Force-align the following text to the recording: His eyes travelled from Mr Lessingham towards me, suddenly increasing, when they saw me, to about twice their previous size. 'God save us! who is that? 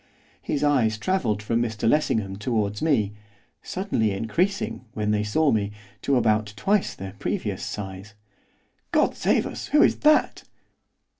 His 0.41 0.63
eyes 0.63 0.97
travelled 0.97 1.43
from 1.43 1.61
Mr 1.61 1.87
Lessingham 1.87 2.35
towards 2.37 2.81
me, 2.81 3.13
suddenly 3.61 4.09
increasing, 4.09 4.83
when 4.93 5.11
they 5.11 5.21
saw 5.21 5.51
me, 5.51 5.71
to 6.01 6.15
about 6.15 6.53
twice 6.55 6.95
their 6.95 7.13
previous 7.19 7.63
size. 7.63 8.15
'God 8.91 9.13
save 9.13 9.45
us! 9.45 9.67
who 9.67 9.83
is 9.83 9.97
that? 9.97 10.41